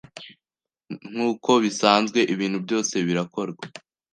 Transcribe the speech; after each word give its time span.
nk’uko 1.11 1.51
bisanzwe 1.63 2.19
ibintu 2.33 2.57
byose 2.65 2.93
birakorwa 3.07 3.65